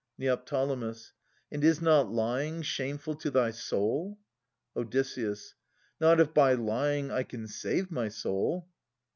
[0.17, 0.49] Ned.
[0.51, 4.17] And is not lying shameful to thy soul?
[4.75, 4.95] Od.
[5.99, 8.67] Not if by lying I can save my soul.